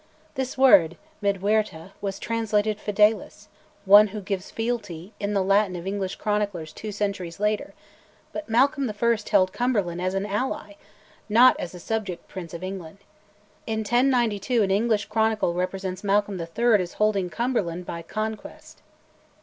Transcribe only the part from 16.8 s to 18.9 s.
as holding Cumberland "by conquest."